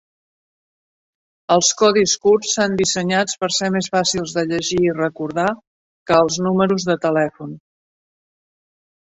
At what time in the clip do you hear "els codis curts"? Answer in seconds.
1.55-2.53